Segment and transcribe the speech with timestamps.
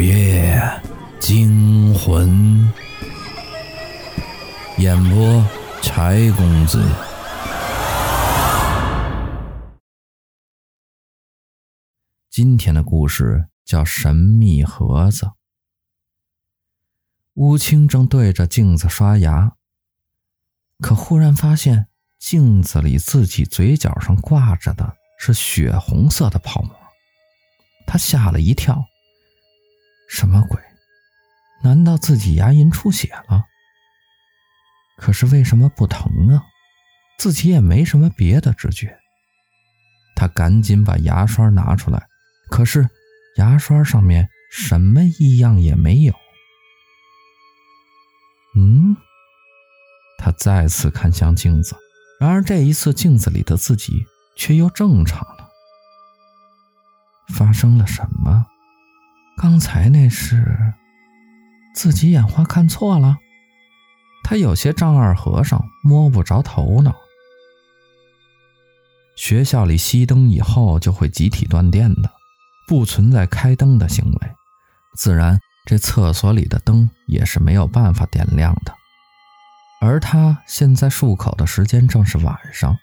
[0.00, 0.58] 午夜
[1.20, 2.72] 惊魂，
[4.78, 5.44] 演播
[5.82, 6.82] 柴公子。
[12.30, 15.26] 今天的故事叫《神秘盒子》。
[17.34, 19.52] 乌青正对着镜子刷牙，
[20.78, 21.88] 可忽然发现
[22.18, 26.74] 镜子里自己嘴角上挂着的是血红色的泡沫，
[27.86, 28.82] 他吓了一跳。
[30.10, 30.60] 什么鬼？
[31.62, 33.44] 难道自己牙龈出血了？
[34.98, 36.42] 可是为什么不疼呢？
[37.16, 38.98] 自己也没什么别的知觉。
[40.16, 42.08] 他赶紧把牙刷拿出来，
[42.50, 42.90] 可是
[43.36, 46.14] 牙刷上面什么异样也没有。
[48.56, 48.96] 嗯，
[50.18, 51.76] 他再次看向镜子，
[52.18, 54.04] 然而这一次镜子里的自己
[54.36, 55.48] 却又正常了。
[57.28, 58.46] 发生了什么？
[59.40, 60.74] 刚才那是
[61.74, 63.16] 自己眼花看错了，
[64.22, 66.94] 他有些丈二和尚摸不着头脑。
[69.16, 72.10] 学校里熄灯以后就会集体断电的，
[72.68, 74.30] 不存在开灯的行为，
[74.94, 78.74] 自然这厕所里的灯也是没有办法点亮的。
[79.80, 82.76] 而他现在漱口的时间正是晚上，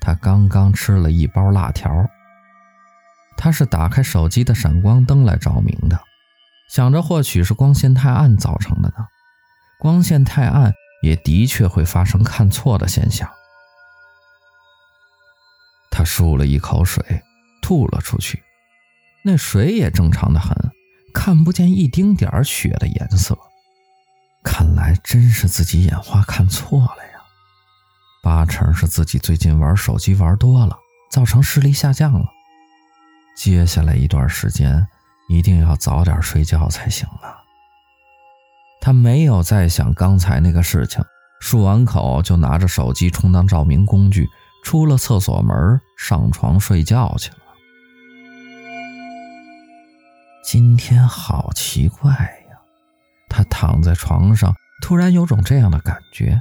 [0.00, 1.90] 他刚刚吃了一包辣条。
[3.42, 5.98] 他是打开手机的闪光灯来照明的，
[6.68, 9.06] 想着或许是光线太暗造成的呢。
[9.78, 13.26] 光线太暗也的确会发生看错的现象。
[15.90, 17.02] 他漱了一口水，
[17.62, 18.42] 吐了出去，
[19.24, 20.54] 那水也正常的很，
[21.14, 23.38] 看不见一丁点儿血的颜色。
[24.44, 27.22] 看来真是自己眼花看错了呀，
[28.22, 30.76] 八成是自己最近玩手机玩多了，
[31.10, 32.26] 造成视力下降了。
[33.42, 34.86] 接下来一段时间，
[35.30, 37.40] 一定要早点睡觉才行啊。
[38.82, 41.02] 他没有再想刚才那个事情，
[41.40, 44.28] 漱完口就拿着手机充当照明工具，
[44.62, 47.36] 出了厕所门，上床睡觉去了。
[50.44, 52.58] 今天好奇怪呀，
[53.30, 56.38] 他躺在床上，突然有种这样的感觉。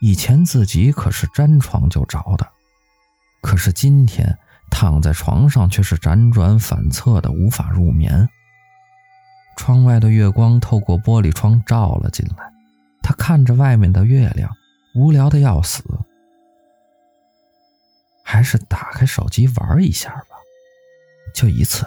[0.00, 2.48] 以前自己可是沾床就着的，
[3.40, 4.36] 可是今天。
[4.70, 8.28] 躺在床上却是辗转反侧的，无法入眠。
[9.56, 12.50] 窗外的月光透过玻璃窗照了进来，
[13.02, 14.50] 他看着外面的月亮，
[14.94, 15.82] 无聊的要死。
[18.24, 20.36] 还是打开手机玩一下吧，
[21.34, 21.84] 就一次。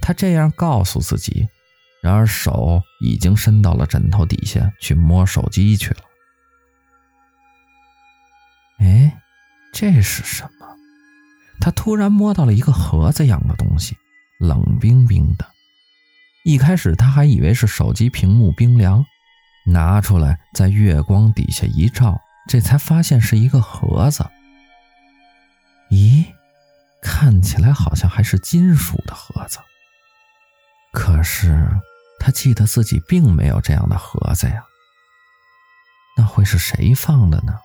[0.00, 1.48] 他这样告诉自己，
[2.02, 6.00] 然而手已经伸到了枕头底下去摸手机去了。
[8.78, 9.20] 哎，
[9.72, 10.73] 这是什么？
[11.64, 13.96] 他突然摸到了一个盒子样的东西，
[14.38, 15.46] 冷冰冰的。
[16.44, 19.02] 一开始他还以为是手机屏幕冰凉，
[19.64, 22.20] 拿出来在月光底下一照，
[22.50, 24.28] 这才发现是一个盒子。
[25.90, 26.26] 咦，
[27.00, 29.58] 看起来好像还是金属的盒子。
[30.92, 31.66] 可是
[32.20, 34.62] 他记得自己并没有这样的盒子呀。
[36.18, 37.58] 那会是谁放的呢？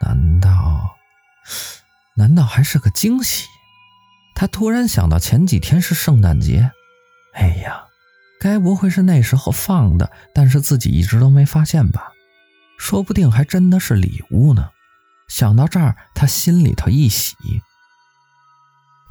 [0.00, 0.31] 难？
[2.16, 3.46] 难道还是个惊喜？
[4.34, 6.70] 他突然想到前几天是圣诞节，
[7.34, 7.84] 哎呀，
[8.40, 12.12] 该不会是那时候放的，但是自己一直都没发现吧？
[12.78, 14.70] 说不定还真的是礼物呢。
[15.28, 17.34] 想到这儿，他心里头一喜。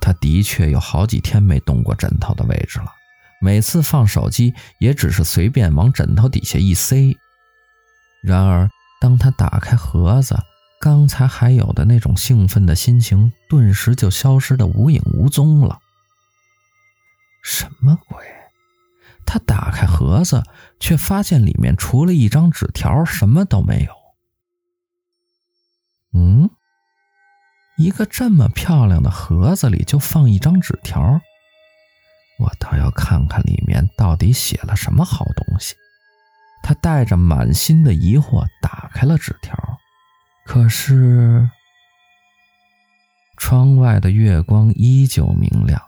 [0.02, 2.92] 他的确有好几天没动过枕头的位置了，
[3.40, 7.16] 每次放手机也只是随便往枕头底下一塞。
[8.24, 8.70] 然而，
[9.00, 10.38] 当他打开盒子，
[10.82, 15.78] 刚才还有的那种兴奋的心情，顿时就消失得无影无踪了。
[17.44, 18.26] 什么鬼？
[19.24, 20.44] 他打开盒子，
[20.80, 23.94] 却发现里面除了一张纸条，什么都没有。
[26.14, 26.50] 嗯，
[27.78, 31.22] 一个这么漂亮的盒子里就放一张纸条，
[32.40, 35.76] 我倒要看看里面到底写了什么好东西。
[36.64, 39.56] 他带着满心的疑惑打开了纸条。
[40.46, 41.50] 可是，
[43.38, 45.82] 窗外的月光依旧明亮。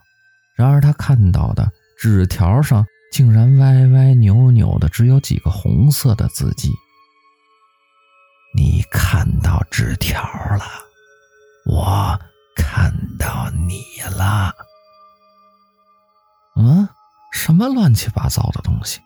[0.56, 6.70] 然而，他看到的纸条上竟然歪歪扭扭的，只有几个红色的字迹。
[8.56, 10.64] 你看到纸条了，
[11.66, 12.18] 我
[12.54, 13.82] 看到你
[14.16, 14.54] 了。
[16.56, 16.88] 嗯，
[17.32, 19.00] 什么乱七八糟的东西？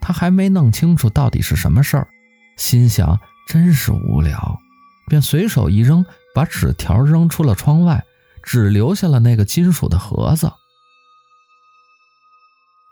[0.00, 2.08] 他还没弄清楚到底是什么事儿，
[2.56, 3.20] 心想。
[3.46, 4.58] 真是无聊，
[5.06, 6.04] 便随手一扔，
[6.34, 8.04] 把纸条扔出了窗外，
[8.42, 10.52] 只留下了那个金属的盒子。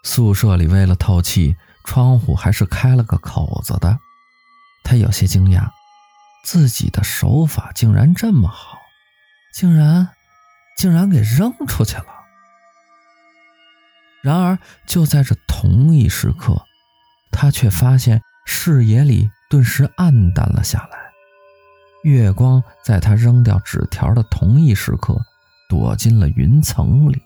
[0.02, 3.98] 宿舍里为了透气，窗户还是开了个口子的。
[4.82, 5.70] 他有些惊讶，
[6.42, 8.78] 自己的手法竟然这么好，
[9.54, 10.08] 竟然，
[10.76, 12.06] 竟然给扔出去了。
[14.22, 16.64] 然而，就在这同一时刻，
[17.30, 20.98] 他却发现视野里顿时暗淡了下来。
[22.02, 25.16] 月光在他扔掉纸条的同一时刻，
[25.68, 27.22] 躲进了云层里。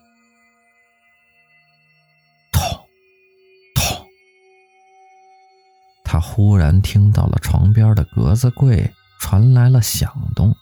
[6.04, 10.54] 他忽然听到了床边的格子柜传来了响动。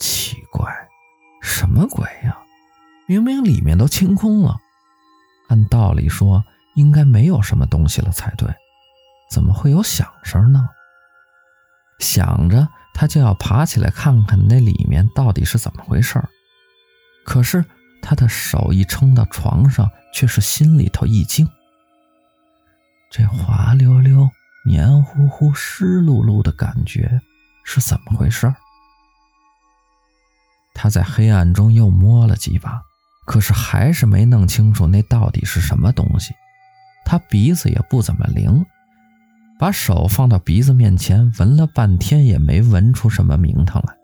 [0.00, 0.72] 奇怪，
[1.42, 2.38] 什么鬼呀？
[3.06, 4.56] 明明里面都清空了，
[5.48, 6.42] 按道理说
[6.74, 8.48] 应该没有什么东西了才对，
[9.32, 10.68] 怎么会有响声呢？
[11.98, 16.22] 想着，他就要爬起来看看那里面到底是怎么回事。
[17.24, 17.64] 可是
[18.02, 21.48] 他的手一撑到床上，却是心里头一惊。
[23.10, 24.28] 这滑溜溜、
[24.66, 27.20] 黏糊糊、湿漉漉的感觉
[27.64, 28.54] 是怎么回事？
[30.74, 32.82] 他在黑暗中又摸了几把，
[33.24, 36.34] 可是还是没弄清楚那到底是什么东西。
[37.04, 38.64] 他鼻子也不怎么灵，
[39.58, 43.94] 把手放到鼻子面前闻了半天，也没闻出什么名堂来。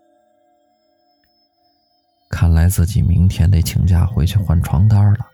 [2.31, 5.27] 看来自己明天得请假回去换床单了。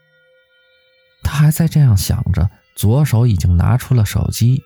[1.22, 2.50] 他还在这样想着。
[2.76, 4.60] 左手已经拿出了手机，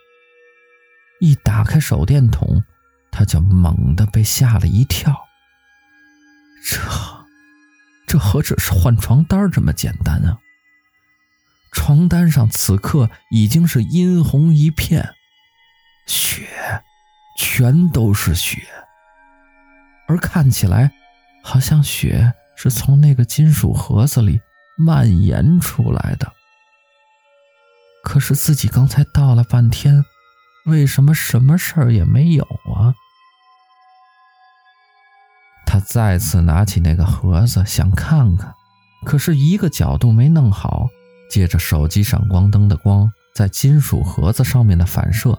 [1.20, 2.64] 一打开手电筒，
[3.10, 5.14] 他就猛地被吓了一跳。
[6.64, 6.80] 这，
[8.06, 10.38] 这何止是换床单这么简单啊！
[11.70, 15.12] 床单上此刻已经是殷红一片，
[16.08, 16.48] 血，
[17.36, 18.62] 全都是血，
[20.08, 20.90] 而看起来
[21.44, 24.40] 好像血是从那个金属盒子里
[24.78, 26.32] 蔓延出来的。
[28.02, 30.02] 可是自己刚才倒了半天，
[30.64, 32.94] 为什么什么事儿也没有啊？
[35.66, 38.54] 他再次拿起那个盒子想看看，
[39.04, 40.88] 可是一个角度没弄好，
[41.30, 45.38] 借着手机闪光灯的光在金属盒子上面的反射，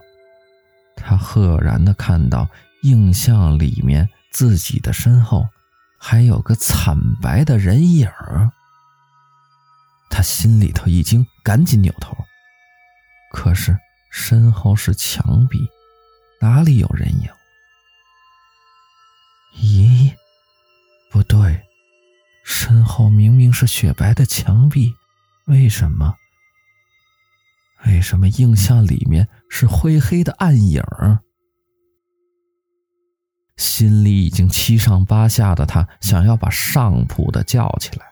[1.10, 2.48] 他赫然的看到
[2.84, 5.50] 映像里面自己的身后
[5.98, 8.52] 还有个惨白的人影儿。
[10.08, 12.16] 他心里头一惊，赶紧扭头。
[13.32, 13.76] 可是
[14.12, 15.68] 身后是墙壁，
[16.40, 17.28] 哪里有人影？
[19.58, 20.14] 咦，
[21.10, 21.60] 不对，
[22.46, 24.94] 身后明明是雪白的墙壁，
[25.46, 26.14] 为什么？
[27.86, 30.84] 为什么印象里面是灰黑的暗影？
[33.58, 38.06] 心里已经七上八下的他，想要把上铺的叫起来，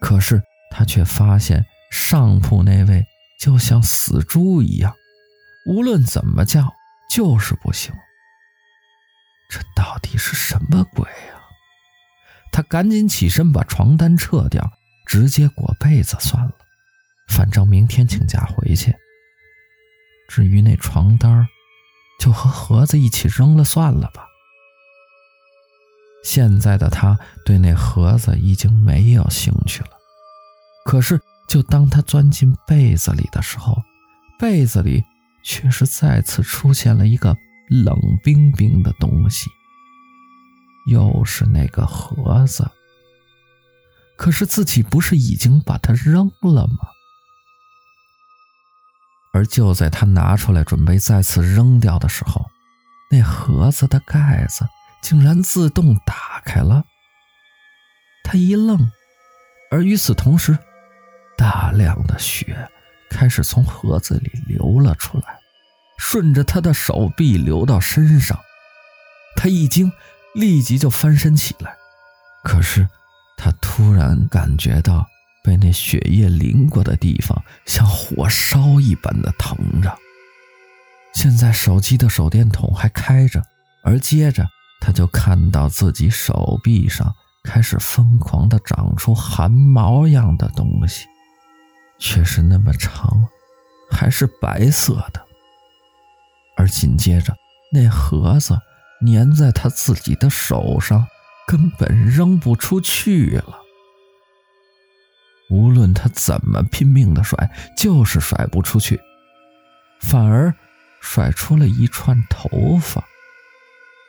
[0.00, 3.04] 可是他却发现上铺那位。
[3.38, 4.94] 就像死猪一样，
[5.66, 6.72] 无论怎么叫，
[7.10, 7.94] 就是不行。
[9.50, 11.36] 这到底是什么鬼啊？
[12.50, 14.72] 他赶紧起身把床单撤掉，
[15.04, 16.52] 直接裹被子算了。
[17.28, 18.94] 反正明天请假回去。
[20.28, 21.46] 至于那床单，
[22.18, 24.26] 就和盒子一起扔了算了吧。
[26.24, 29.90] 现在的他对那盒子已经没有兴趣了。
[30.84, 31.20] 可是。
[31.48, 33.80] 就当他钻进被子里的时候，
[34.36, 35.04] 被子里
[35.44, 37.36] 却是再次出现了一个
[37.68, 39.48] 冷冰冰的东西，
[40.90, 42.68] 又是那个盒子。
[44.16, 46.88] 可是自己不是已经把它扔了吗？
[49.36, 52.50] 而就在他拿出来准备再次扔掉的时候，
[53.10, 54.66] 那盒子的盖子
[55.02, 56.82] 竟然自动打开了。
[58.24, 58.90] 他一愣，
[59.70, 60.56] 而与此同时，
[61.36, 62.66] 大量的血
[63.10, 65.38] 开始从盒子里流了出来，
[65.98, 68.40] 顺着他的手臂流到身上。
[69.36, 69.92] 他一惊，
[70.34, 71.76] 立即就翻身起来。
[72.42, 72.88] 可是
[73.36, 75.06] 他突然感觉到
[75.46, 79.96] 被那血液淋过的地方像火烧一般的疼着。
[81.14, 83.40] 现在手机的手电筒还开着，
[83.84, 84.44] 而接着
[84.80, 91.06] 他就看到自己手臂上开始疯狂的长出汗毛样的东西。
[91.98, 93.26] 却是那么长，
[93.90, 95.24] 还是白色的，
[96.58, 97.34] 而紧接着
[97.72, 98.58] 那盒子
[99.06, 101.06] 粘在他自己的手上，
[101.46, 103.65] 根本扔不出去了。
[105.48, 109.00] 无论他怎么拼命的甩，就是甩不出去，
[110.00, 110.54] 反而
[111.00, 113.04] 甩出了一串头发，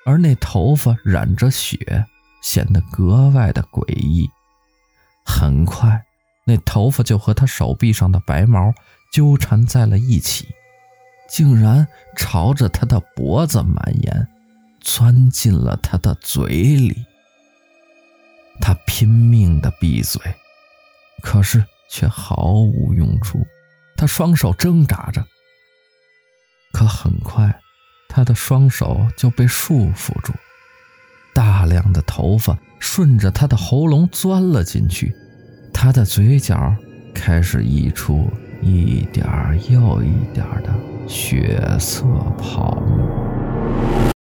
[0.06, 2.06] 而那头发染着血，
[2.42, 4.30] 显得格外的诡异。
[5.26, 6.04] 很快。
[6.50, 8.74] 那头发就和他手臂上的白毛
[9.12, 10.48] 纠缠在了一起，
[11.30, 14.28] 竟然朝着他的脖子蔓延，
[14.80, 16.96] 钻进了他的嘴里。
[18.62, 20.22] 他拼命地闭嘴，
[21.22, 23.46] 可是却毫无用处。
[23.96, 25.26] 他双手挣扎着，
[26.72, 27.60] 可很快，
[28.08, 30.34] 他的双手就被束缚住。
[31.34, 35.14] 大量的头发顺着他的喉咙钻了进去，
[35.74, 36.76] 他的嘴角
[37.14, 38.28] 开始溢出
[38.62, 39.26] 一点
[39.70, 40.74] 又一点的
[41.08, 42.04] 血色
[42.38, 44.17] 泡沫。